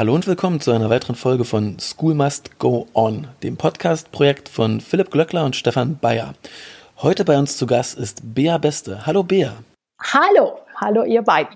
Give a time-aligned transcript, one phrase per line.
[0.00, 4.80] Hallo und willkommen zu einer weiteren Folge von School Must Go On, dem Podcast-Projekt von
[4.80, 6.32] Philipp Glöckler und Stefan Bayer.
[6.96, 9.04] Heute bei uns zu Gast ist Bea Beste.
[9.04, 9.52] Hallo Bea.
[10.00, 11.54] Hallo, hallo ihr beiden.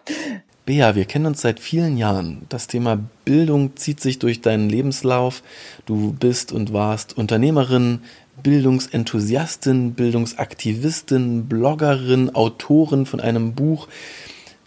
[0.67, 2.45] Bea, wir kennen uns seit vielen Jahren.
[2.51, 5.43] Das Thema Bildung zieht sich durch deinen Lebenslauf.
[5.87, 8.03] Du bist und warst Unternehmerin,
[8.43, 13.89] Bildungsenthusiastin, Bildungsaktivistin, Bloggerin, Autorin von einem Buch.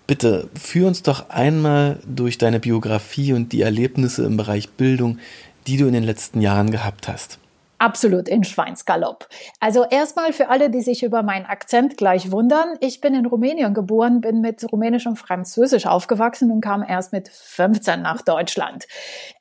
[0.08, 5.20] Bitte führ uns doch einmal durch deine Biografie und die Erlebnisse im Bereich Bildung,
[5.68, 7.40] die du in den letzten Jahren gehabt hast.
[7.80, 9.28] Absolut in Schweinsgalopp.
[9.60, 12.76] Also erstmal für alle, die sich über meinen Akzent gleich wundern.
[12.80, 17.30] Ich bin in Rumänien geboren, bin mit Rumänisch und Französisch aufgewachsen und kam erst mit
[17.30, 18.88] 15 nach Deutschland.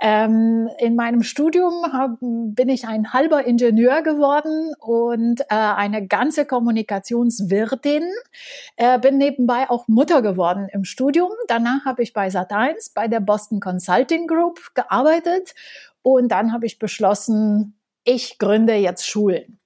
[0.01, 6.45] Ähm, in meinem Studium hab, bin ich ein halber Ingenieur geworden und äh, eine ganze
[6.45, 8.03] Kommunikationswirtin.
[8.77, 11.31] Äh, bin nebenbei auch Mutter geworden im Studium.
[11.49, 15.55] Danach habe ich bei Sat1 bei der Boston Consulting Group gearbeitet
[16.03, 17.76] und dann habe ich beschlossen,
[18.07, 19.59] ich gründe jetzt Schulen.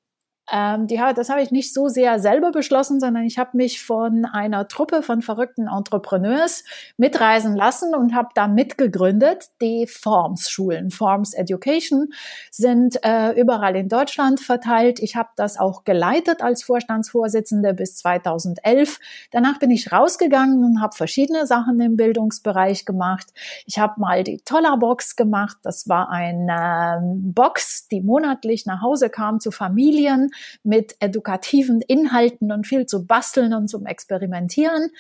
[0.53, 4.25] Ähm, die, das habe ich nicht so sehr selber beschlossen, sondern ich habe mich von
[4.25, 6.65] einer Truppe von verrückten Entrepreneurs
[6.97, 9.51] mitreisen lassen und habe da mitgegründet.
[9.61, 12.09] Die Forms-Schulen, Forms Education,
[12.51, 14.99] sind äh, überall in Deutschland verteilt.
[14.99, 18.99] Ich habe das auch geleitet als Vorstandsvorsitzende bis 2011.
[19.31, 23.29] Danach bin ich rausgegangen und habe verschiedene Sachen im Bildungsbereich gemacht.
[23.67, 25.59] Ich habe mal die Toller Box gemacht.
[25.63, 30.31] Das war eine ähm, Box, die monatlich nach Hause kam zu Familien
[30.63, 34.91] mit edukativen Inhalten und viel zu basteln und zum Experimentieren.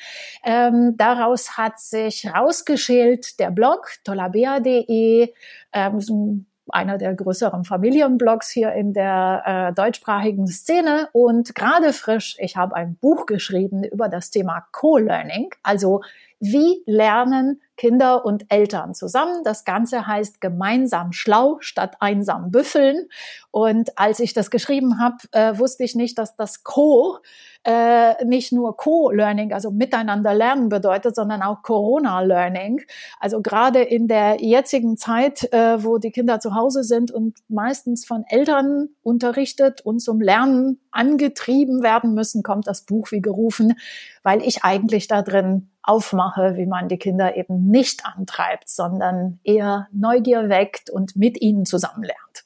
[0.44, 5.32] Ähm, daraus hat sich rausgeschält der Blog tollabea.de,
[5.72, 12.56] ähm, einer der größeren Familienblogs hier in der äh, deutschsprachigen Szene und gerade frisch, ich
[12.56, 16.02] habe ein Buch geschrieben über das Thema Co-Learning, also
[16.38, 19.42] wie lernen Kinder und Eltern zusammen.
[19.42, 23.08] Das Ganze heißt gemeinsam schlau statt einsam büffeln.
[23.50, 27.20] Und als ich das geschrieben habe, äh, wusste ich nicht, dass das Co
[27.64, 32.80] äh, nicht nur Co-Learning, also miteinander lernen bedeutet, sondern auch Corona-Learning.
[33.18, 38.06] Also gerade in der jetzigen Zeit, äh, wo die Kinder zu Hause sind und meistens
[38.06, 43.74] von Eltern unterrichtet und zum Lernen angetrieben werden müssen, kommt das Buch wie gerufen,
[44.22, 49.88] weil ich eigentlich da drin aufmache, wie man die Kinder eben nicht antreibt, sondern eher
[49.92, 52.44] Neugier weckt und mit ihnen zusammen lernt.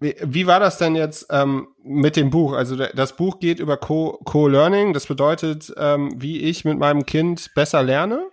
[0.00, 2.52] Wie, wie war das denn jetzt ähm, mit dem Buch?
[2.52, 4.92] Also das Buch geht über Co-Learning.
[4.92, 8.30] das bedeutet, ähm, wie ich mit meinem Kind besser lerne?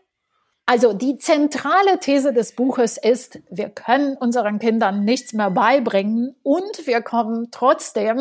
[0.67, 6.87] Also die zentrale These des Buches ist, wir können unseren Kindern nichts mehr beibringen und
[6.87, 8.19] wir kommen trotzdem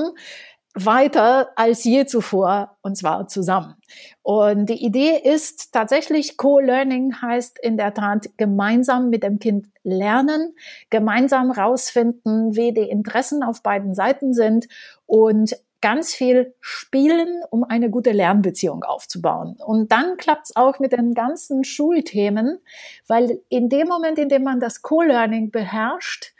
[0.74, 3.76] weiter als je zuvor und zwar zusammen.
[4.22, 10.54] Und die Idee ist tatsächlich, Co-Learning heißt in der Tat gemeinsam mit dem Kind lernen,
[10.90, 14.66] gemeinsam rausfinden, wie die Interessen auf beiden Seiten sind
[15.06, 19.56] und ganz viel spielen, um eine gute Lernbeziehung aufzubauen.
[19.64, 22.58] Und dann klappt es auch mit den ganzen Schulthemen,
[23.06, 26.32] weil in dem Moment, in dem man das Co-Learning beherrscht,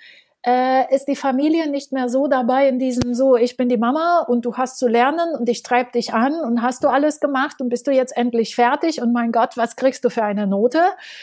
[0.47, 4.21] äh, ist die Familie nicht mehr so dabei in diesem so, ich bin die Mama
[4.29, 7.63] und du hast zu lernen und ich treib dich an und hast du alles gemacht
[7.63, 10.83] und bist du jetzt endlich fertig und mein Gott, was kriegst du für eine Note?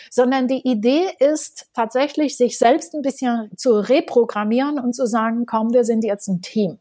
[0.09, 5.72] Sondern die Idee ist tatsächlich, sich selbst ein bisschen zu reprogrammieren und zu sagen, komm,
[5.72, 6.80] wir sind jetzt ein Team.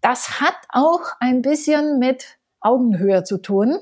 [0.00, 3.78] Das hat auch ein bisschen mit Augenhöhe zu tun.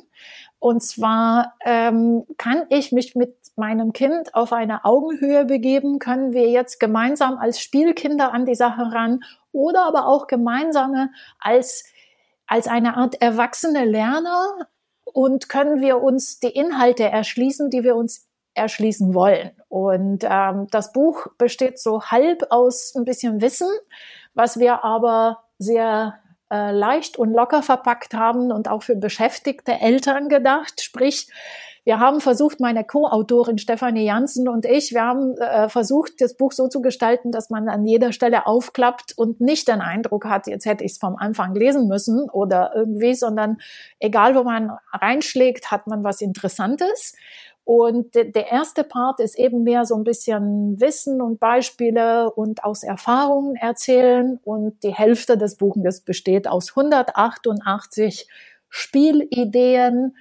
[0.62, 6.48] Und zwar ähm, kann ich mich mit meinem Kind auf eine Augenhöhe begeben, können wir
[6.50, 11.82] jetzt gemeinsam als Spielkinder an die Sache ran oder aber auch gemeinsame als,
[12.46, 14.68] als eine Art erwachsene Lerner
[15.02, 19.50] und können wir uns die Inhalte erschließen, die wir uns erschließen wollen.
[19.68, 23.68] Und ähm, das Buch besteht so halb aus ein bisschen Wissen,
[24.32, 26.21] was wir aber sehr
[26.52, 30.82] äh, leicht und locker verpackt haben und auch für beschäftigte Eltern gedacht.
[30.82, 31.28] Sprich,
[31.84, 36.52] wir haben versucht, meine Co-Autorin Stefanie Janssen und ich, wir haben äh, versucht, das Buch
[36.52, 40.64] so zu gestalten, dass man an jeder Stelle aufklappt und nicht den Eindruck hat, jetzt
[40.64, 43.56] hätte ich es vom Anfang lesen müssen oder irgendwie, sondern
[43.98, 47.14] egal, wo man reinschlägt, hat man was Interessantes.
[47.64, 52.82] Und der erste Part ist eben mehr so ein bisschen Wissen und Beispiele und aus
[52.82, 54.40] Erfahrungen erzählen.
[54.42, 58.26] Und die Hälfte des Buches besteht aus 188
[58.68, 60.16] Spielideen,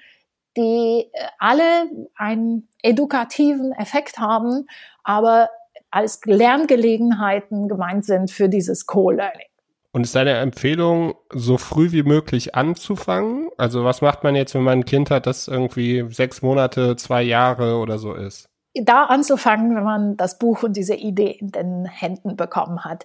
[0.57, 4.67] die äh, alle einen edukativen Effekt haben,
[5.03, 5.49] aber
[5.89, 9.50] als Lerngelegenheiten gemeint sind für dieses Co-Learning.
[9.93, 13.49] Und ist deine Empfehlung, so früh wie möglich anzufangen?
[13.57, 17.21] Also was macht man jetzt, wenn man ein Kind hat, das irgendwie sechs Monate, zwei
[17.23, 18.51] Jahre oder so ist?
[18.73, 23.03] da anzufangen, wenn man das Buch und diese Idee in den Händen bekommen hat.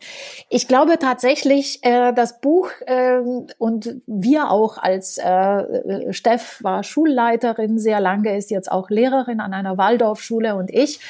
[0.48, 3.18] Ich glaube tatsächlich, äh, das Buch äh,
[3.58, 9.52] und wir auch als äh, Steff war Schulleiterin sehr lange, ist jetzt auch Lehrerin an
[9.52, 11.00] einer Waldorfschule und ich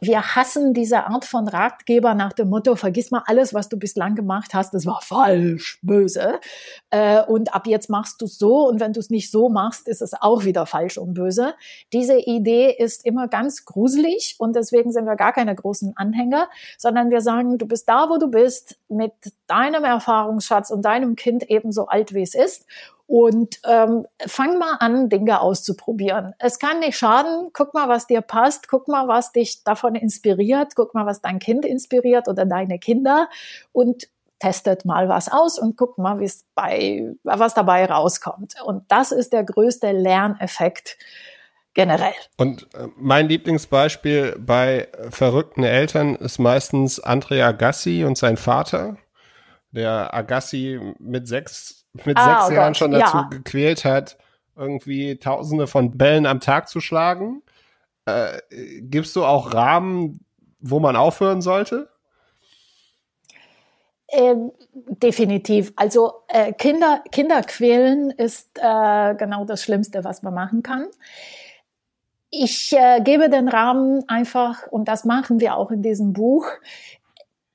[0.00, 4.14] wir hassen diese Art von Ratgeber nach dem Motto, vergiss mal alles, was du bislang
[4.14, 6.40] gemacht hast, das war falsch, böse.
[6.90, 9.88] Äh, und ab jetzt machst du es so und wenn du es nicht so machst,
[9.88, 11.54] ist es auch wieder falsch und böse.
[11.92, 16.48] Diese Idee ist immer ganz gruselig und deswegen sind wir gar keine großen Anhänger,
[16.78, 19.12] sondern wir sagen, du bist da, wo du bist, mit
[19.46, 22.66] deinem Erfahrungsschatz und deinem Kind ebenso alt, wie es ist
[23.06, 26.34] und ähm, fang mal an, Dinge auszuprobieren.
[26.38, 27.50] Es kann nicht schaden.
[27.52, 28.68] Guck mal, was dir passt.
[28.68, 30.74] Guck mal, was dich davon inspiriert.
[30.74, 33.28] Guck mal, was dein Kind inspiriert oder deine Kinder.
[33.72, 34.08] Und
[34.38, 36.20] testet mal was aus und guck mal,
[36.54, 38.54] bei, was dabei rauskommt.
[38.64, 40.98] Und das ist der größte Lerneffekt
[41.74, 42.12] generell.
[42.36, 48.96] Und äh, mein Lieblingsbeispiel bei verrückten Eltern ist meistens Andrea Agassi und sein Vater,
[49.70, 52.76] der Agassi mit sechs mit ah, sechs oh Jahren Gott.
[52.76, 53.28] schon dazu ja.
[53.30, 54.18] gequält hat,
[54.56, 57.42] irgendwie Tausende von Bällen am Tag zu schlagen.
[58.04, 58.40] Äh,
[58.80, 60.24] gibst du auch Rahmen,
[60.60, 61.88] wo man aufhören sollte?
[64.08, 65.72] Ähm, definitiv.
[65.76, 70.86] Also äh, Kinder, Kinder quälen ist äh, genau das Schlimmste, was man machen kann.
[72.30, 76.46] Ich äh, gebe den Rahmen einfach, und das machen wir auch in diesem Buch,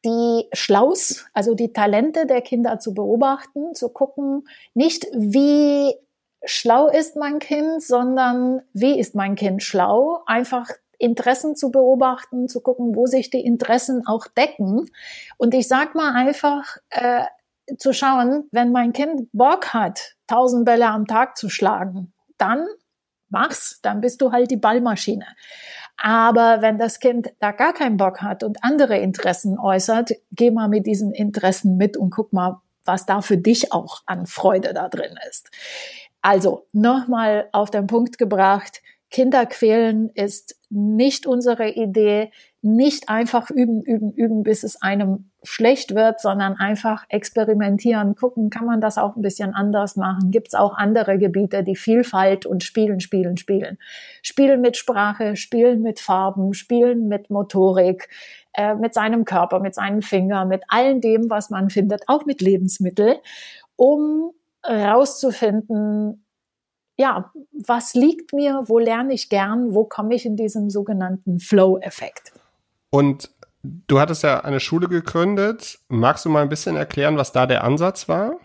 [0.05, 5.93] die Schlaus, also die Talente der Kinder zu beobachten, zu gucken, nicht wie
[6.43, 10.67] schlau ist mein Kind, sondern wie ist mein Kind schlau, einfach
[10.97, 14.89] Interessen zu beobachten, zu gucken, wo sich die Interessen auch decken.
[15.37, 17.25] Und ich sag mal einfach, äh,
[17.77, 22.67] zu schauen, wenn mein Kind Bock hat, tausend Bälle am Tag zu schlagen, dann
[23.29, 25.25] mach's, dann bist du halt die Ballmaschine.
[26.03, 30.67] Aber wenn das Kind da gar keinen Bock hat und andere Interessen äußert, geh mal
[30.67, 34.89] mit diesen Interessen mit und guck mal, was da für dich auch an Freude da
[34.89, 35.51] drin ist.
[36.23, 38.81] Also nochmal auf den Punkt gebracht,
[39.11, 42.31] Kinder quälen ist nicht unsere Idee,
[42.63, 48.65] nicht einfach üben, üben, üben, bis es einem schlecht wird, sondern einfach experimentieren, gucken, kann
[48.65, 50.29] man das auch ein bisschen anders machen?
[50.31, 53.79] Gibt es auch andere Gebiete, die Vielfalt und Spielen, Spielen, Spielen.
[54.21, 58.09] Spielen mit Sprache, Spielen mit Farben, Spielen mit Motorik,
[58.53, 62.41] äh, mit seinem Körper, mit seinen Fingern, mit allem dem, was man findet, auch mit
[62.41, 63.17] Lebensmitteln,
[63.75, 64.31] um
[64.63, 66.25] herauszufinden,
[66.97, 67.31] ja,
[67.65, 72.31] was liegt mir, wo lerne ich gern, wo komme ich in diesen sogenannten Flow-Effekt.
[72.91, 73.31] Und
[73.63, 75.79] du hattest ja eine Schule gegründet.
[75.87, 78.39] Magst du mal ein bisschen erklären, was da der Ansatz war?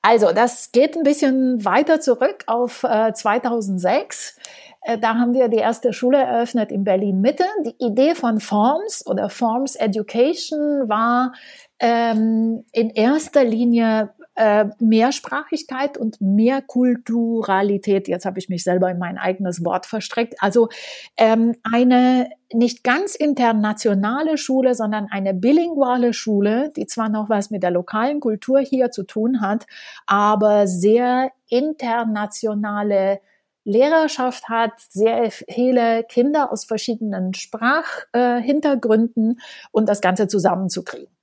[0.00, 4.38] Also, das geht ein bisschen weiter zurück auf äh, 2006.
[4.82, 7.44] Äh, da haben wir die erste Schule eröffnet in Berlin Mitte.
[7.66, 11.34] Die Idee von Forms oder Forms Education war
[11.80, 18.06] ähm, in erster Linie äh, Mehrsprachigkeit und Mehrkulturalität.
[18.06, 20.36] Jetzt habe ich mich selber in mein eigenes Wort verstreckt.
[20.38, 20.68] Also
[21.16, 27.64] ähm, eine nicht ganz internationale Schule, sondern eine bilinguale Schule, die zwar noch was mit
[27.64, 29.66] der lokalen Kultur hier zu tun hat,
[30.06, 33.20] aber sehr internationale
[33.64, 39.42] Lehrerschaft hat, sehr viele Kinder aus verschiedenen Sprachhintergründen äh,
[39.72, 41.17] und das Ganze zusammenzukriegen.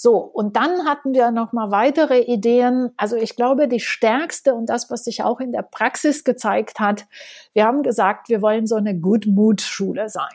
[0.00, 2.92] So, und dann hatten wir noch mal weitere Ideen.
[2.96, 7.06] Also ich glaube, die stärkste und das, was sich auch in der Praxis gezeigt hat,
[7.52, 10.30] wir haben gesagt, wir wollen so eine Good Mood Schule sein.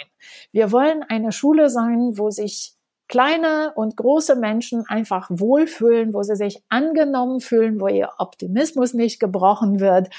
[0.51, 2.74] Wir wollen eine Schule sein, wo sich
[3.08, 9.22] kleine und große Menschen einfach wohlfühlen, wo sie sich angenommen fühlen, wo ihr Optimismus nicht
[9.22, 10.10] gebrochen wird,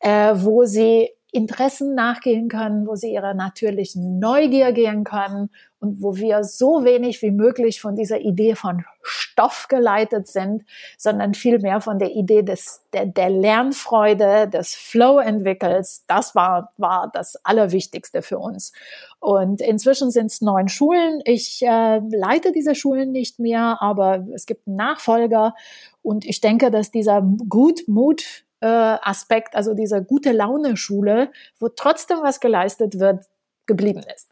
[0.00, 5.48] äh, wo sie Interessen nachgehen können, wo sie ihrer natürlichen Neugier gehen können
[5.80, 10.62] und wo wir so wenig wie möglich von dieser Idee von Stoff geleitet sind,
[10.98, 16.04] sondern vielmehr von der Idee des, der, der Lernfreude, des Flow-Entwickels.
[16.06, 18.72] Das war, war das Allerwichtigste für uns.
[19.18, 21.22] Und inzwischen sind es neun Schulen.
[21.24, 25.54] Ich äh, leite diese Schulen nicht mehr, aber es gibt einen Nachfolger.
[26.02, 31.68] Und ich denke, dass dieser Gut Mut äh, Aspekt, also dieser gute Laune Schule, wo
[31.68, 33.24] trotzdem was geleistet wird,
[33.66, 34.28] geblieben ist.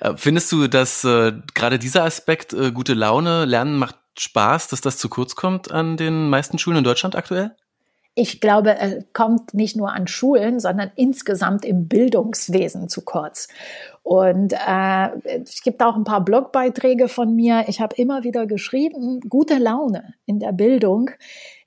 [0.00, 4.80] Äh, findest du, dass äh, gerade dieser Aspekt äh, gute Laune, Lernen macht Spaß, dass
[4.80, 7.54] das zu kurz kommt an den meisten Schulen in Deutschland aktuell?
[8.16, 13.48] Ich glaube, er kommt nicht nur an Schulen, sondern insgesamt im Bildungswesen zu kurz.
[14.04, 15.08] Und äh,
[15.42, 17.64] es gibt auch ein paar Blogbeiträge von mir.
[17.66, 21.10] Ich habe immer wieder geschrieben, gute Laune in der Bildung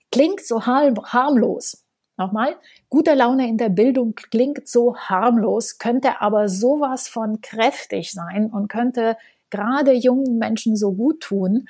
[0.10, 1.84] klingt so harmlos.
[2.18, 2.56] Nochmal,
[2.90, 8.68] gute Laune in der Bildung klingt so harmlos, könnte aber sowas von kräftig sein und
[8.68, 9.18] könnte
[9.50, 11.68] gerade jungen Menschen so gut tun,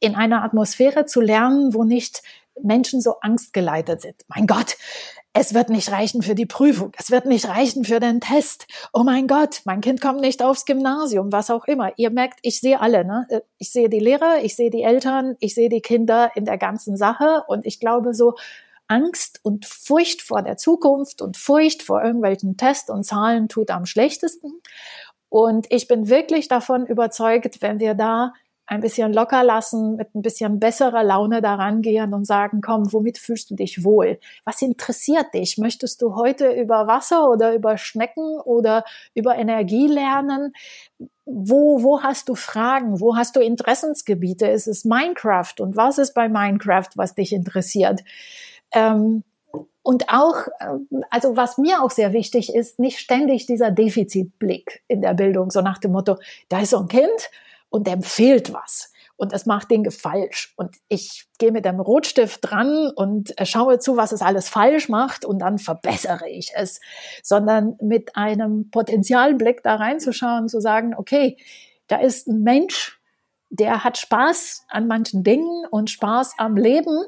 [0.00, 2.22] in einer Atmosphäre zu lernen, wo nicht
[2.62, 4.16] Menschen so angstgeleitet sind.
[4.28, 4.76] Mein Gott,
[5.32, 8.66] es wird nicht reichen für die Prüfung, es wird nicht reichen für den Test.
[8.92, 11.92] Oh mein Gott, mein Kind kommt nicht aufs Gymnasium, was auch immer.
[11.96, 13.26] Ihr merkt, ich sehe alle, ne?
[13.58, 16.96] Ich sehe die Lehrer, ich sehe die Eltern, ich sehe die Kinder in der ganzen
[16.96, 18.34] Sache und ich glaube so,
[18.88, 23.86] Angst und Furcht vor der Zukunft und Furcht vor irgendwelchen Tests und Zahlen tut am
[23.86, 24.60] schlechtesten.
[25.28, 28.32] Und ich bin wirklich davon überzeugt, wenn wir da
[28.68, 33.16] ein bisschen locker lassen, mit ein bisschen besserer Laune daran gehen und sagen, komm, womit
[33.16, 34.20] fühlst du dich wohl?
[34.44, 35.56] Was interessiert dich?
[35.56, 40.52] Möchtest du heute über Wasser oder über Schnecken oder über Energie lernen?
[41.24, 43.00] Wo, wo hast du Fragen?
[43.00, 44.46] Wo hast du Interessensgebiete?
[44.46, 45.54] Ist es Minecraft?
[45.60, 48.02] Und was ist bei Minecraft, was dich interessiert?
[48.72, 49.24] Ähm,
[49.82, 55.00] und auch, äh, also was mir auch sehr wichtig ist, nicht ständig dieser Defizitblick in
[55.00, 56.16] der Bildung, so nach dem Motto,
[56.50, 57.30] da ist so ein Kind
[57.70, 58.92] und dem fehlt was.
[59.16, 60.52] Und es macht Dinge falsch.
[60.56, 65.24] Und ich gehe mit dem Rotstift dran und schaue zu, was es alles falsch macht
[65.24, 66.80] und dann verbessere ich es,
[67.22, 71.36] sondern mit einem Potenzialblick da reinzuschauen, zu sagen, okay,
[71.88, 73.00] da ist ein Mensch,
[73.50, 77.04] der hat Spaß an manchen Dingen und Spaß am Leben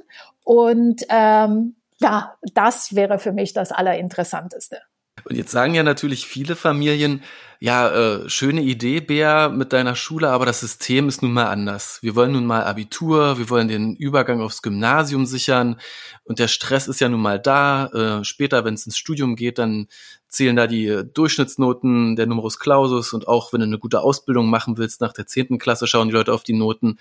[0.51, 4.79] und ähm, ja, das wäre für mich das Allerinteressanteste.
[5.25, 7.23] Und jetzt sagen ja natürlich viele Familien,
[7.61, 11.99] ja, äh, schöne Idee, Bea, mit deiner Schule, aber das System ist nun mal anders.
[12.03, 15.79] Wir wollen nun mal Abitur, wir wollen den Übergang aufs Gymnasium sichern
[16.25, 17.87] und der Stress ist ja nun mal da.
[18.21, 19.87] Äh, später, wenn es ins Studium geht, dann
[20.27, 24.79] zählen da die Durchschnittsnoten, der Numerus Clausus und auch wenn du eine gute Ausbildung machen
[24.79, 26.99] willst, nach der zehnten Klasse schauen die Leute auf die Noten.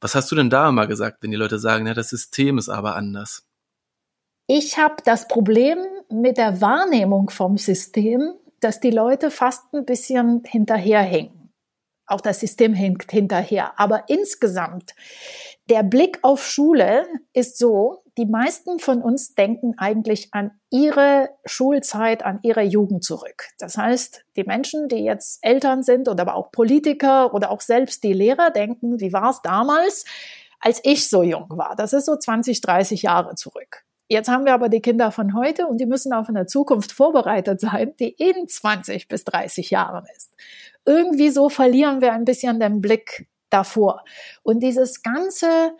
[0.00, 2.68] Was hast du denn da immer gesagt, wenn die Leute sagen, ja, das System ist
[2.68, 3.44] aber anders?
[4.46, 5.78] Ich habe das Problem
[6.10, 11.52] mit der Wahrnehmung vom System, dass die Leute fast ein bisschen hinterherhängen.
[12.06, 13.78] Auch das System hängt hinterher.
[13.78, 14.94] Aber insgesamt,
[15.68, 22.24] der Blick auf Schule ist so, die meisten von uns denken eigentlich an ihre Schulzeit,
[22.24, 23.44] an ihre Jugend zurück.
[23.58, 28.02] Das heißt, die Menschen, die jetzt Eltern sind oder aber auch Politiker oder auch selbst
[28.02, 30.04] die Lehrer denken, wie war es damals,
[30.58, 31.76] als ich so jung war?
[31.76, 33.84] Das ist so 20, 30 Jahre zurück.
[34.08, 37.60] Jetzt haben wir aber die Kinder von heute und die müssen auf eine Zukunft vorbereitet
[37.60, 40.34] sein, die in 20 bis 30 Jahren ist.
[40.84, 44.04] Irgendwie so verlieren wir ein bisschen den Blick davor.
[44.42, 45.76] Und dieses ganze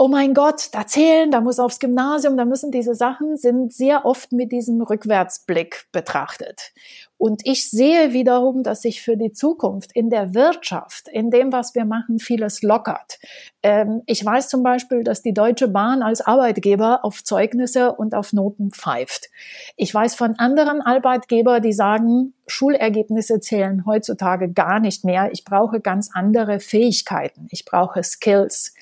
[0.00, 4.06] oh mein Gott, da zählen, da muss aufs Gymnasium, da müssen diese Sachen, sind sehr
[4.06, 6.72] oft mit diesem Rückwärtsblick betrachtet.
[7.18, 11.74] Und ich sehe wiederum, dass sich für die Zukunft in der Wirtschaft, in dem, was
[11.74, 13.18] wir machen, vieles lockert.
[13.62, 18.32] Ähm, ich weiß zum Beispiel, dass die Deutsche Bahn als Arbeitgeber auf Zeugnisse und auf
[18.32, 19.28] Noten pfeift.
[19.76, 25.30] Ich weiß von anderen Arbeitgebern, die sagen, Schulergebnisse zählen heutzutage gar nicht mehr.
[25.30, 27.48] Ich brauche ganz andere Fähigkeiten.
[27.50, 28.72] Ich brauche Skills.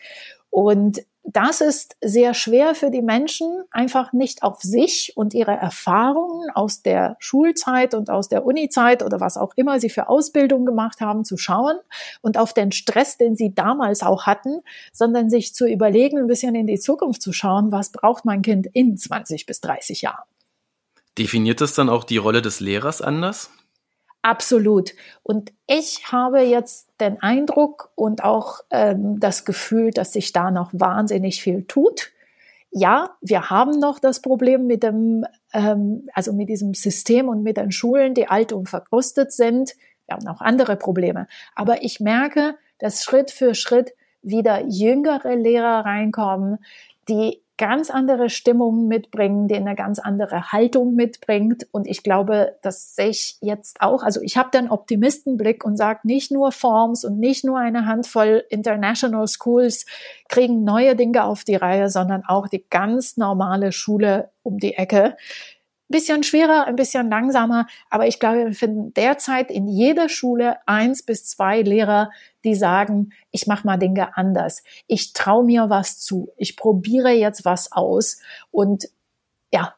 [0.51, 1.01] Und
[1.31, 6.83] das ist sehr schwer für die Menschen, einfach nicht auf sich und ihre Erfahrungen aus
[6.83, 11.25] der Schulzeit und aus der Unizeit oder was auch immer sie für Ausbildung gemacht haben,
[11.25, 11.77] zu schauen
[12.23, 14.63] und auf den Stress, den sie damals auch hatten,
[14.93, 18.67] sondern sich zu überlegen, ein bisschen in die Zukunft zu schauen, was braucht mein Kind
[18.73, 20.25] in 20 bis 30 Jahren.
[21.19, 23.51] Definiert das dann auch die Rolle des Lehrers anders?
[24.23, 24.95] Absolut.
[25.23, 30.71] Und ich habe jetzt den Eindruck und auch ähm, das Gefühl, dass sich da noch
[30.73, 32.11] wahnsinnig viel tut.
[32.71, 37.57] Ja, wir haben noch das Problem mit dem, ähm, also mit diesem System und mit
[37.57, 39.75] den Schulen, die alt und verkrustet sind.
[40.07, 41.27] Wir haben auch andere Probleme.
[41.55, 46.59] Aber ich merke, dass Schritt für Schritt wieder jüngere Lehrer reinkommen,
[47.09, 51.67] die ganz andere Stimmung mitbringen, die eine ganz andere Haltung mitbringt.
[51.73, 56.31] Und ich glaube, dass ich jetzt auch, also ich habe den Optimistenblick und sage, nicht
[56.31, 59.85] nur Forms und nicht nur eine Handvoll International Schools
[60.29, 65.17] kriegen neue Dinge auf die Reihe, sondern auch die ganz normale Schule um die Ecke
[65.89, 71.03] bisschen schwerer, ein bisschen langsamer, aber ich glaube, wir finden derzeit in jeder Schule eins
[71.03, 72.11] bis zwei Lehrer,
[72.45, 74.63] die sagen, ich mache mal Dinge anders.
[74.87, 76.31] Ich traue mir was zu.
[76.37, 78.19] Ich probiere jetzt was aus
[78.51, 78.89] und
[79.53, 79.75] ja.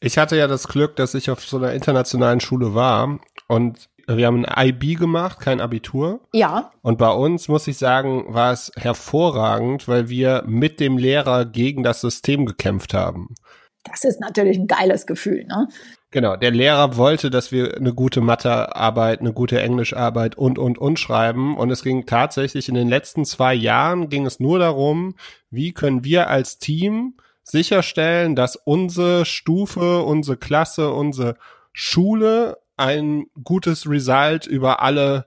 [0.00, 4.26] Ich hatte ja das Glück, dass ich auf so einer internationalen Schule war und wir
[4.26, 6.20] haben ein IB gemacht, kein Abitur.
[6.32, 6.72] Ja.
[6.82, 11.82] Und bei uns, muss ich sagen, war es hervorragend, weil wir mit dem Lehrer gegen
[11.82, 13.34] das System gekämpft haben.
[13.84, 15.68] Das ist natürlich ein geiles Gefühl, ne?
[16.10, 21.00] Genau, der Lehrer wollte, dass wir eine gute Mathearbeit, eine gute Englischarbeit und, und, und
[21.00, 21.56] schreiben.
[21.56, 25.16] Und es ging tatsächlich in den letzten zwei Jahren ging es nur darum,
[25.50, 31.36] wie können wir als Team sicherstellen, dass unsere Stufe, unsere Klasse, unsere
[31.72, 35.26] Schule ein gutes Result über alle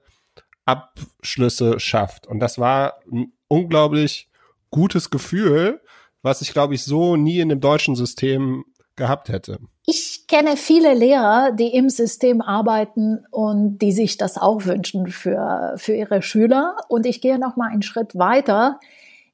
[0.66, 2.28] Abschlüsse schafft.
[2.28, 4.30] Und das war ein unglaublich
[4.70, 5.82] gutes Gefühl,
[6.22, 8.64] was ich, glaube ich, so nie in dem deutschen System
[8.96, 9.60] gehabt hätte.
[9.86, 15.76] Ich kenne viele Lehrer, die im System arbeiten und die sich das auch wünschen für,
[15.78, 16.76] für ihre Schüler.
[16.90, 18.80] Und ich gehe noch mal einen Schritt weiter.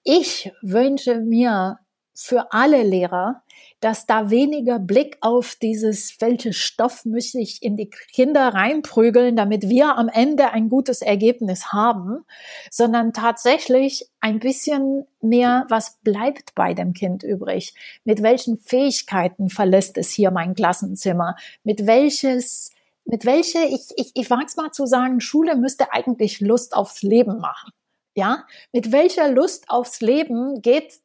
[0.03, 1.79] Ich wünsche mir
[2.13, 3.41] für alle Lehrer,
[3.83, 9.67] dass da weniger Blick auf dieses, welches Stoff müsste ich in die Kinder reinprügeln, damit
[9.67, 12.23] wir am Ende ein gutes Ergebnis haben,
[12.71, 17.73] sondern tatsächlich ein bisschen mehr, was bleibt bei dem Kind übrig?
[18.05, 21.35] Mit welchen Fähigkeiten verlässt es hier mein Klassenzimmer?
[21.63, 22.71] Mit welches
[23.05, 27.01] mit welche, ich, ich, ich wage es mal zu sagen, Schule müsste eigentlich Lust aufs
[27.01, 27.73] Leben machen.
[28.15, 31.01] Ja, mit welcher Lust aufs Leben geht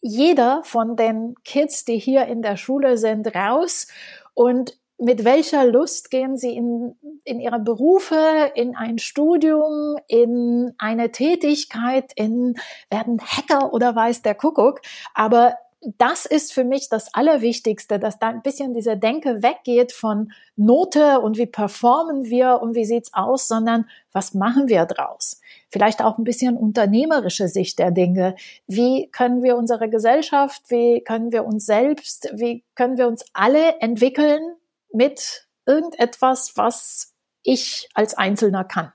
[0.00, 3.88] jeder von den Kids, die hier in der Schule sind, raus
[4.34, 11.10] und mit welcher Lust gehen sie in, in ihre Berufe, in ein Studium, in eine
[11.10, 12.54] Tätigkeit, in
[12.88, 14.80] werden Hacker oder weiß der Kuckuck.
[15.12, 15.56] Aber
[15.98, 21.20] das ist für mich das Allerwichtigste, dass da ein bisschen diese Denke weggeht von Note
[21.20, 25.40] und wie performen wir und wie sieht's aus, sondern was machen wir draus?
[25.70, 28.34] Vielleicht auch ein bisschen unternehmerische Sicht der Dinge.
[28.66, 33.80] Wie können wir unsere Gesellschaft, wie können wir uns selbst, wie können wir uns alle
[33.80, 34.56] entwickeln
[34.92, 38.92] mit irgendetwas, was ich als Einzelner kann?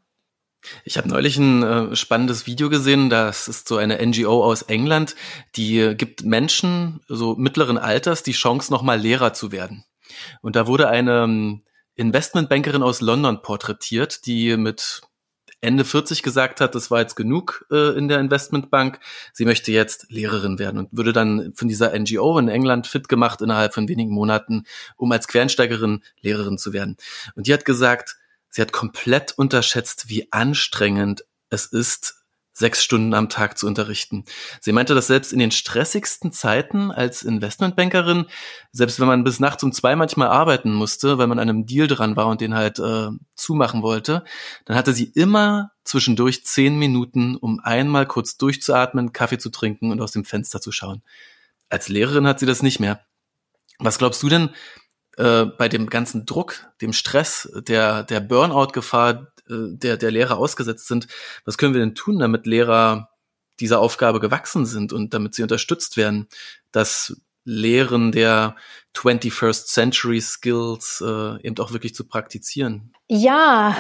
[0.84, 3.10] Ich habe neulich ein äh, spannendes Video gesehen.
[3.10, 5.16] Das ist so eine NGO aus England,
[5.56, 9.86] die äh, gibt Menschen so mittleren Alters die Chance, nochmal Lehrer zu werden.
[10.42, 11.62] Und da wurde eine ähm,
[11.96, 15.02] Investmentbankerin aus London porträtiert, die mit
[15.64, 19.00] Ende 40 gesagt hat, das war jetzt genug äh, in der Investmentbank.
[19.32, 23.42] Sie möchte jetzt Lehrerin werden und würde dann von dieser NGO in England fit gemacht
[23.42, 24.66] innerhalb von wenigen Monaten,
[24.98, 26.98] um als Quernsteigerin Lehrerin zu werden.
[27.36, 28.18] Und die hat gesagt,
[28.52, 32.22] Sie hat komplett unterschätzt, wie anstrengend es ist,
[32.54, 34.26] sechs Stunden am Tag zu unterrichten.
[34.60, 38.26] Sie meinte, dass selbst in den stressigsten Zeiten als Investmentbankerin,
[38.72, 41.88] selbst wenn man bis nachts um zwei manchmal arbeiten musste, weil man an einem Deal
[41.88, 44.24] dran war und den halt äh, zumachen wollte,
[44.66, 50.02] dann hatte sie immer zwischendurch zehn Minuten, um einmal kurz durchzuatmen, Kaffee zu trinken und
[50.02, 51.02] aus dem Fenster zu schauen.
[51.70, 53.02] Als Lehrerin hat sie das nicht mehr.
[53.80, 54.50] Was glaubst du denn,
[55.22, 60.88] äh, bei dem ganzen Druck, dem Stress, der, der Burnout-Gefahr, äh, der, der Lehrer ausgesetzt
[60.88, 61.08] sind,
[61.46, 63.10] was können wir denn tun, damit Lehrer
[63.60, 66.28] dieser Aufgabe gewachsen sind und damit sie unterstützt werden,
[66.72, 68.56] das Lehren der
[68.96, 72.92] 21st Century Skills äh, eben auch wirklich zu praktizieren?
[73.08, 73.78] Ja,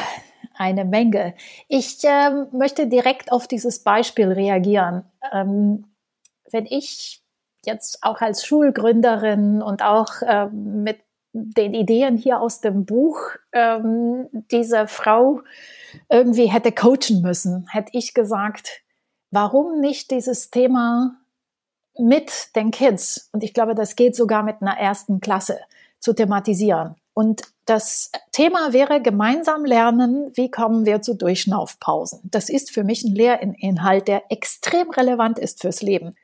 [0.55, 1.33] eine Menge.
[1.67, 5.05] Ich äh, möchte direkt auf dieses Beispiel reagieren.
[5.31, 5.85] Ähm,
[6.51, 7.23] wenn ich
[7.65, 10.99] jetzt auch als Schulgründerin und auch äh, mit
[11.33, 13.17] den Ideen hier aus dem Buch
[13.53, 15.41] ähm, diese Frau
[16.09, 18.81] irgendwie hätte coachen müssen, hätte ich gesagt,
[19.31, 21.17] warum nicht dieses Thema
[21.97, 25.59] mit den Kids, und ich glaube, das geht sogar mit einer ersten Klasse,
[25.99, 26.95] zu thematisieren.
[27.13, 32.21] Und das Thema wäre gemeinsam lernen, wie kommen wir zu Durchschnaufpausen.
[32.23, 36.15] Das ist für mich ein Lehrinhalt, der extrem relevant ist fürs Leben.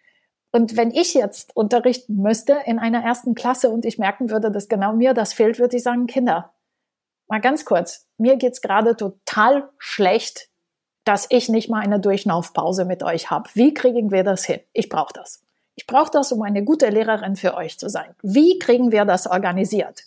[0.57, 4.67] Und wenn ich jetzt unterrichten müsste in einer ersten Klasse und ich merken würde, dass
[4.67, 6.51] genau mir das fehlt, würde ich sagen, Kinder,
[7.27, 10.49] mal ganz kurz, mir geht's gerade total schlecht,
[11.03, 13.47] dass ich nicht mal eine Durchlaufpause mit euch habe.
[13.53, 14.59] Wie kriegen wir das hin?
[14.73, 15.43] Ich brauche das.
[15.75, 18.15] Ich brauche das, um eine gute Lehrerin für euch zu sein.
[18.23, 20.05] Wie kriegen wir das organisiert?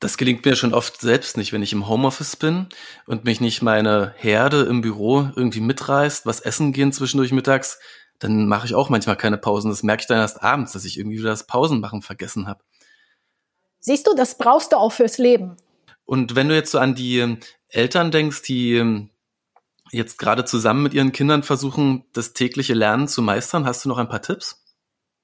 [0.00, 2.68] Das gelingt mir schon oft selbst nicht, wenn ich im Homeoffice bin
[3.06, 7.78] und mich nicht meine Herde im Büro irgendwie mitreißt, was essen gehen zwischendurch mittags,
[8.24, 9.68] dann mache ich auch manchmal keine Pausen.
[9.70, 12.64] Das merke ich dann erst abends, dass ich irgendwie wieder das Pausenmachen vergessen habe.
[13.80, 15.58] Siehst du, das brauchst du auch fürs Leben.
[16.06, 19.10] Und wenn du jetzt so an die ähm, Eltern denkst, die ähm,
[19.90, 23.98] jetzt gerade zusammen mit ihren Kindern versuchen, das tägliche Lernen zu meistern, hast du noch
[23.98, 24.64] ein paar Tipps?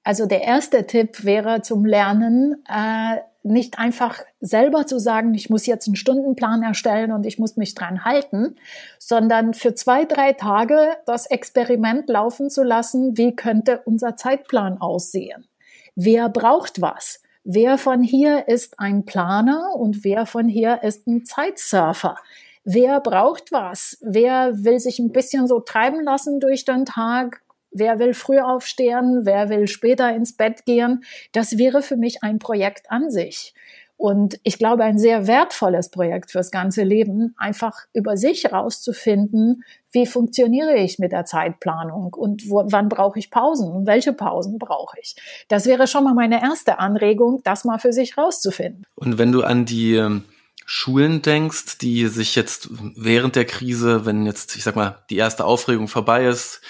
[0.03, 5.65] Also der erste Tipp wäre zum Lernen, äh, nicht einfach selber zu sagen, ich muss
[5.65, 8.55] jetzt einen Stundenplan erstellen und ich muss mich dran halten,
[8.99, 15.47] sondern für zwei, drei Tage das Experiment laufen zu lassen, wie könnte unser Zeitplan aussehen?
[15.95, 17.21] Wer braucht was?
[17.43, 22.15] Wer von hier ist ein Planer und wer von hier ist ein Zeitsurfer?
[22.63, 23.97] Wer braucht was?
[24.01, 27.41] Wer will sich ein bisschen so treiben lassen durch den Tag?
[27.71, 29.21] Wer will früh aufstehen?
[29.23, 31.03] Wer will später ins Bett gehen?
[31.31, 33.53] Das wäre für mich ein Projekt an sich.
[34.01, 40.07] Und ich glaube, ein sehr wertvolles Projekt fürs ganze Leben, einfach über sich herauszufinden, wie
[40.07, 44.97] funktioniere ich mit der Zeitplanung und wo, wann brauche ich Pausen und welche Pausen brauche
[44.99, 45.15] ich.
[45.49, 48.87] Das wäre schon mal meine erste Anregung, das mal für sich rauszufinden.
[48.95, 50.23] Und wenn du an die ähm,
[50.65, 55.45] Schulen denkst, die sich jetzt während der Krise, wenn jetzt, ich sag mal, die erste
[55.45, 56.61] Aufregung vorbei ist,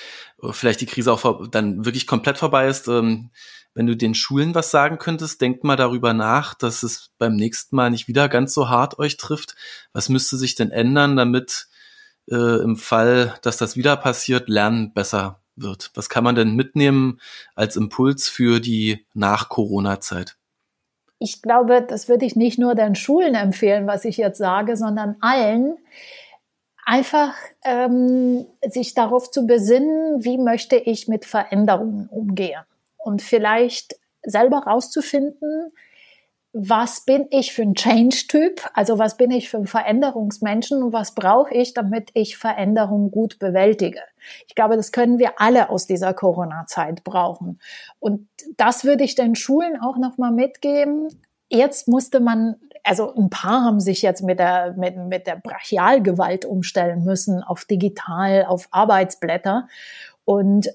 [0.49, 3.32] vielleicht die Krise auch dann wirklich komplett vorbei ist, ähm,
[3.73, 7.75] wenn du den Schulen was sagen könntest, denkt mal darüber nach, dass es beim nächsten
[7.75, 9.56] Mal nicht wieder ganz so hart euch trifft.
[9.93, 11.67] Was müsste sich denn ändern, damit
[12.30, 15.91] äh, im Fall, dass das wieder passiert, Lernen besser wird?
[15.93, 17.21] Was kann man denn mitnehmen
[17.56, 20.36] als Impuls für die Nach-Corona-Zeit?
[21.19, 25.17] Ich glaube, das würde ich nicht nur den Schulen empfehlen, was ich jetzt sage, sondern
[25.21, 25.77] allen,
[26.86, 32.63] einfach ähm, sich darauf zu besinnen, wie möchte ich mit Veränderungen umgehen
[32.98, 35.72] und vielleicht selber rauszufinden,
[36.54, 41.15] was bin ich für ein Change-Typ, also was bin ich für ein Veränderungsmenschen und was
[41.15, 44.02] brauche ich, damit ich Veränderungen gut bewältige.
[44.48, 47.60] Ich glaube, das können wir alle aus dieser Corona-Zeit brauchen.
[48.00, 51.08] Und das würde ich den Schulen auch nochmal mitgeben.
[51.48, 56.46] Jetzt musste man, also ein paar haben sich jetzt mit der, mit, mit der Brachialgewalt
[56.46, 59.67] umstellen müssen auf digital, auf Arbeitsblätter.
[60.26, 60.70] Und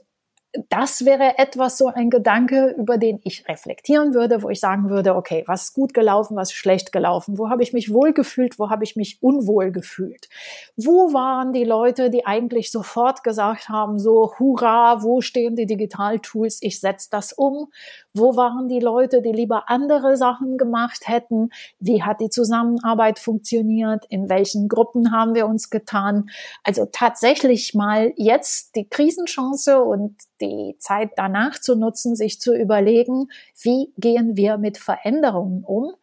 [0.68, 5.14] das wäre etwas, so ein Gedanke, über den ich reflektieren würde, wo ich sagen würde,
[5.14, 8.58] okay, was ist gut gelaufen, was ist schlecht gelaufen, wo habe ich mich wohl gefühlt,
[8.58, 10.28] wo habe ich mich unwohl gefühlt,
[10.76, 16.58] wo waren die Leute, die eigentlich sofort gesagt haben, so, hurra, wo stehen die Digitaltools,
[16.62, 17.68] ich setze das um,
[18.14, 24.04] wo waren die Leute, die lieber andere Sachen gemacht hätten, wie hat die Zusammenarbeit funktioniert,
[24.08, 26.28] in welchen Gruppen haben wir uns getan,
[26.62, 30.45] also tatsächlich mal jetzt die Krisenchance und die
[30.78, 33.28] Zeit danach zu nutzen, sich zu überlegen,
[33.60, 35.94] wie gehen wir mit Veränderungen um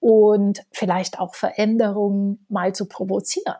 [0.00, 3.56] und vielleicht auch Veränderungen mal zu provozieren.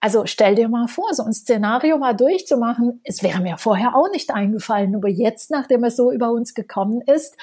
[0.00, 3.00] Also stell dir mal vor, so ein Szenario mal durchzumachen.
[3.04, 7.00] Es wäre mir vorher auch nicht eingefallen, aber jetzt, nachdem es so über uns gekommen
[7.02, 7.36] ist,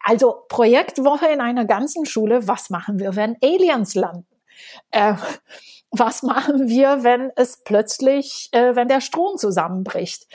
[0.00, 4.26] also Projektwoche in einer ganzen Schule, was machen wir, wenn Aliens landen?
[4.90, 5.14] Äh,
[5.90, 10.26] was machen wir, wenn es plötzlich, äh, wenn der Strom zusammenbricht?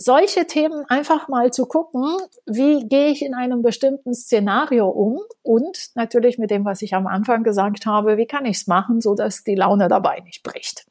[0.00, 2.02] Solche Themen einfach mal zu gucken,
[2.46, 7.06] wie gehe ich in einem bestimmten Szenario um und natürlich mit dem, was ich am
[7.06, 10.86] Anfang gesagt habe, wie kann ich es machen, so dass die Laune dabei nicht bricht.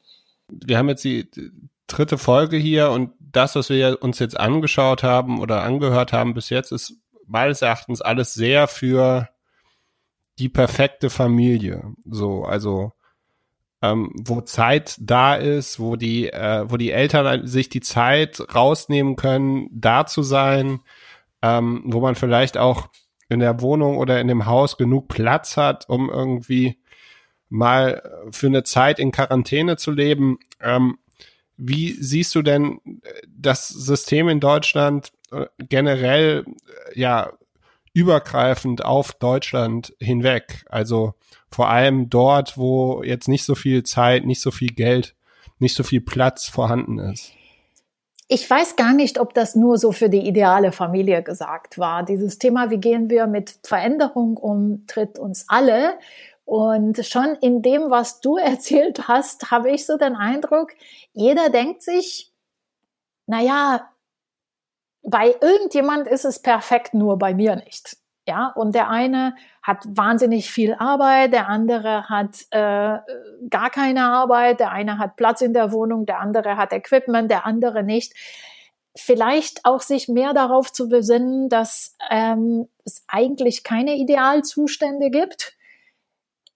[0.48, 1.28] Wir haben jetzt die
[1.88, 6.48] dritte Folge hier und das, was wir uns jetzt angeschaut haben oder angehört haben bis
[6.48, 6.94] jetzt, ist
[7.26, 9.28] meines Erachtens alles sehr für
[10.38, 11.94] die perfekte Familie.
[12.04, 12.92] So, also
[13.82, 19.16] ähm, wo Zeit da ist, wo die, äh, wo die Eltern sich die Zeit rausnehmen
[19.16, 20.80] können, da zu sein,
[21.42, 22.88] ähm, wo man vielleicht auch
[23.28, 26.78] in der Wohnung oder in dem Haus genug Platz hat, um irgendwie
[27.48, 30.38] mal für eine Zeit in Quarantäne zu leben.
[30.60, 30.98] Ähm,
[31.56, 32.80] wie siehst du denn
[33.28, 37.32] das System in Deutschland äh, generell, äh, ja,
[37.92, 40.64] übergreifend auf Deutschland hinweg?
[40.68, 41.14] Also
[41.50, 45.14] vor allem dort, wo jetzt nicht so viel Zeit, nicht so viel Geld,
[45.58, 47.32] nicht so viel Platz vorhanden ist.
[48.28, 52.04] Ich weiß gar nicht, ob das nur so für die ideale Familie gesagt war.
[52.04, 55.98] Dieses Thema, wie gehen wir mit Veränderung um, tritt uns alle.
[56.44, 60.70] Und schon in dem, was du erzählt hast, habe ich so den Eindruck,
[61.12, 62.32] jeder denkt sich,
[63.26, 63.90] na ja,
[65.02, 67.96] bei irgendjemand ist es perfekt, nur bei mir nicht.
[68.28, 72.98] Ja, und der eine hat wahnsinnig viel Arbeit, der andere hat äh,
[73.48, 77.46] gar keine Arbeit, der eine hat Platz in der Wohnung, der andere hat Equipment, der
[77.46, 78.12] andere nicht.
[78.94, 85.56] Vielleicht auch sich mehr darauf zu besinnen, dass ähm, es eigentlich keine Idealzustände gibt,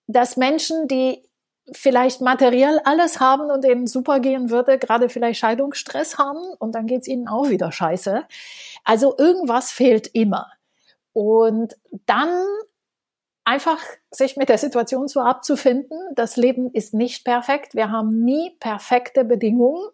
[0.06, 1.23] dass Menschen, die
[1.72, 6.86] vielleicht materiell alles haben und denen super gehen würde, gerade vielleicht Scheidungsstress haben und dann
[6.86, 8.24] geht's ihnen auch wieder scheiße.
[8.84, 10.50] Also irgendwas fehlt immer.
[11.12, 12.44] Und dann
[13.44, 13.78] einfach
[14.10, 15.98] sich mit der Situation so abzufinden.
[16.14, 17.74] Das Leben ist nicht perfekt.
[17.74, 19.88] Wir haben nie perfekte Bedingungen.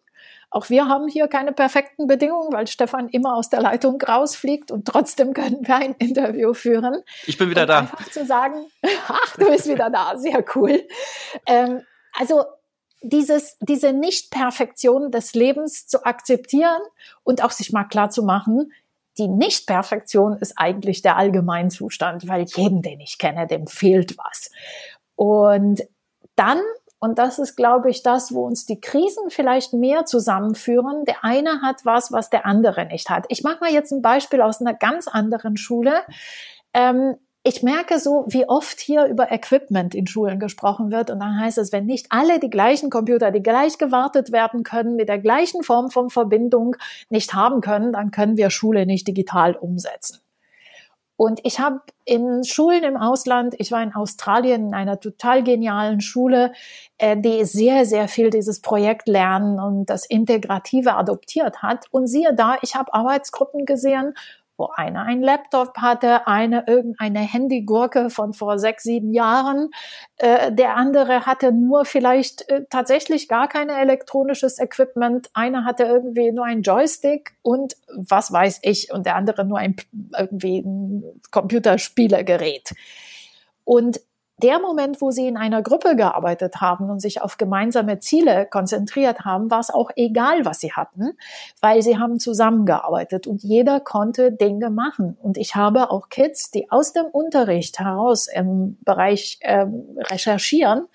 [0.50, 4.84] Auch wir haben hier keine perfekten Bedingungen, weil Stefan immer aus der Leitung rausfliegt und
[4.84, 7.02] trotzdem können wir ein Interview führen.
[7.26, 7.80] Ich bin wieder da.
[7.80, 8.66] Einfach zu sagen,
[9.08, 10.82] ach, du bist wieder da, sehr cool.
[11.46, 11.82] Ähm,
[12.18, 12.44] also
[13.02, 16.80] dieses, diese Nicht-Perfektion des Lebens zu akzeptieren
[17.22, 18.72] und auch sich mal klar zu machen,
[19.18, 24.50] die Nicht-Perfektion ist eigentlich der Allgemeinzustand, weil jedem, den ich kenne, dem fehlt was.
[25.14, 25.82] Und
[26.36, 26.60] dann,
[27.00, 31.62] und das ist, glaube ich, das, wo uns die Krisen vielleicht mehr zusammenführen, der eine
[31.62, 33.24] hat was, was der andere nicht hat.
[33.28, 35.94] Ich mache mal jetzt ein Beispiel aus einer ganz anderen Schule.
[36.74, 41.10] Ähm, ich merke so, wie oft hier über Equipment in Schulen gesprochen wird.
[41.10, 44.94] Und dann heißt es, wenn nicht alle die gleichen Computer, die gleich gewartet werden können,
[44.96, 46.76] mit der gleichen Form von Verbindung
[47.08, 50.20] nicht haben können, dann können wir Schule nicht digital umsetzen.
[51.20, 56.00] Und ich habe in Schulen im Ausland, ich war in Australien in einer total genialen
[56.00, 56.54] Schule,
[56.96, 61.84] äh, die sehr, sehr viel dieses Projekt Lernen und das Integrative adoptiert hat.
[61.90, 64.14] Und siehe da, ich habe Arbeitsgruppen gesehen,
[64.60, 69.70] wo einer ein Laptop hatte, eine irgendeine Handygurke von vor sechs, sieben Jahren.
[70.18, 75.30] Äh, der andere hatte nur vielleicht äh, tatsächlich gar kein elektronisches Equipment.
[75.32, 79.76] Einer hatte irgendwie nur ein Joystick und was weiß ich und der andere nur ein
[80.16, 82.74] irgendwie ein Computerspielergerät.
[83.64, 84.00] Und
[84.40, 89.20] der Moment, wo sie in einer Gruppe gearbeitet haben und sich auf gemeinsame Ziele konzentriert
[89.20, 91.12] haben, war es auch egal, was sie hatten,
[91.60, 95.16] weil sie haben zusammengearbeitet und jeder konnte Dinge machen.
[95.22, 100.86] Und ich habe auch Kids, die aus dem Unterricht heraus im Bereich ähm, Recherchieren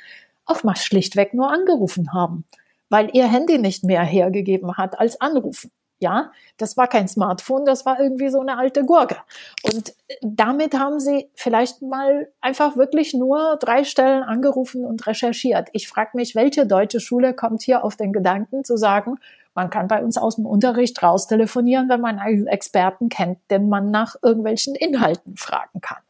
[0.46, 2.46] auch mal schlichtweg nur angerufen haben,
[2.90, 5.72] weil ihr Handy nicht mehr hergegeben hat als Anrufen.
[6.00, 9.18] Ja, das war kein Smartphone, das war irgendwie so eine alte Gurke.
[9.64, 15.70] Und damit haben sie vielleicht mal einfach wirklich nur drei Stellen angerufen und recherchiert.
[15.72, 19.18] Ich frage mich, welche deutsche Schule kommt hier auf den Gedanken zu sagen,
[19.54, 23.70] man kann bei uns aus dem Unterricht raus telefonieren, wenn man einen Experten kennt, den
[23.70, 26.04] man nach irgendwelchen Inhalten fragen kann.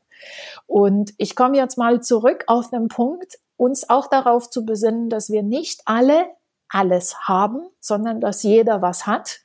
[0.65, 5.30] Und ich komme jetzt mal zurück auf den Punkt, uns auch darauf zu besinnen, dass
[5.30, 6.26] wir nicht alle
[6.69, 9.41] alles haben, sondern dass jeder was hat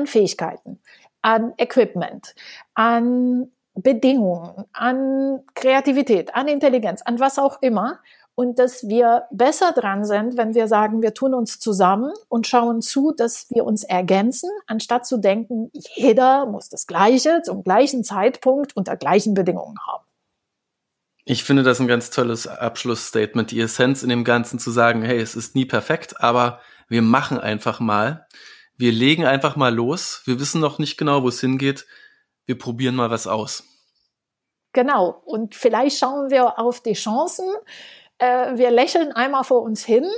[0.00, 0.80] an Fähigkeiten,
[1.22, 2.34] an Equipment,
[2.74, 8.00] an Bedingungen, an Kreativität, an Intelligenz, an was auch immer.
[8.34, 12.80] Und dass wir besser dran sind, wenn wir sagen, wir tun uns zusammen und schauen
[12.80, 18.74] zu, dass wir uns ergänzen, anstatt zu denken, jeder muss das Gleiche zum gleichen Zeitpunkt
[18.74, 20.04] unter gleichen Bedingungen haben.
[21.26, 25.20] Ich finde das ein ganz tolles Abschlussstatement, die Essenz in dem Ganzen zu sagen, hey,
[25.20, 28.26] es ist nie perfekt, aber wir machen einfach mal
[28.80, 30.22] wir legen einfach mal los.
[30.24, 31.86] Wir wissen noch nicht genau, wo es hingeht.
[32.46, 33.64] Wir probieren mal was aus.
[34.72, 35.22] Genau.
[35.26, 37.46] Und vielleicht schauen wir auf die Chancen.
[38.18, 40.08] Äh, wir lächeln einmal vor uns hin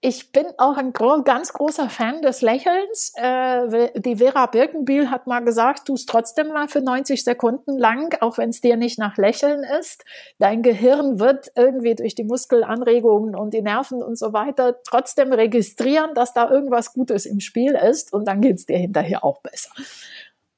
[0.00, 3.12] ich bin auch ein gro ganz großer Fan des Lächelns.
[3.16, 8.14] Äh, die Vera Birkenbiel hat mal gesagt, tu es trotzdem mal für 90 Sekunden lang,
[8.20, 10.04] auch wenn es dir nicht nach Lächeln ist.
[10.38, 16.14] Dein Gehirn wird irgendwie durch die Muskelanregungen und die Nerven und so weiter trotzdem registrieren,
[16.14, 19.70] dass da irgendwas Gutes im Spiel ist und dann geht es dir hinterher auch besser.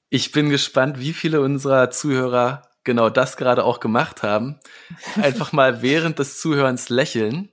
[0.08, 4.58] Ich bin gespannt, wie viele unserer Zuhörer genau das gerade auch gemacht haben.
[5.22, 7.50] Einfach mal während des Zuhörens lächeln.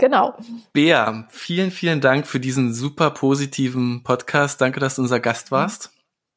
[0.00, 0.34] Genau.
[0.72, 4.58] Bea, vielen, vielen Dank für diesen super positiven Podcast.
[4.58, 5.90] Danke, dass du unser Gast warst.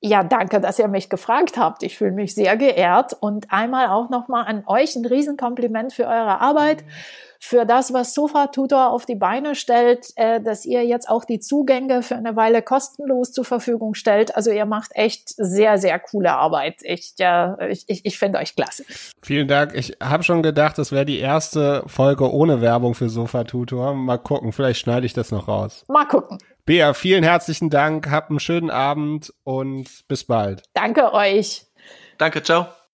[0.05, 1.81] Ja, danke, dass ihr mich gefragt habt.
[1.81, 6.41] Ich fühle mich sehr geehrt und einmal auch nochmal an euch ein Riesenkompliment für eure
[6.41, 6.83] Arbeit
[7.39, 11.39] für das, was Sofa Tutor auf die Beine stellt, äh, dass ihr jetzt auch die
[11.39, 14.35] Zugänge für eine Weile kostenlos zur Verfügung stellt.
[14.35, 16.75] Also ihr macht echt sehr, sehr coole Arbeit.
[16.83, 18.85] Ich, äh, ich, ich, ich finde euch klasse.
[19.21, 19.73] Vielen Dank.
[19.75, 23.93] Ich habe schon gedacht, das wäre die erste Folge ohne Werbung für Sofa Tutor.
[23.93, 25.83] Mal gucken, vielleicht schneide ich das noch raus.
[25.89, 26.37] Mal gucken.
[26.65, 28.09] Bea, vielen herzlichen Dank.
[28.09, 30.63] Habt einen schönen Abend und bis bald.
[30.73, 31.65] Danke euch.
[32.17, 32.67] Danke, ciao.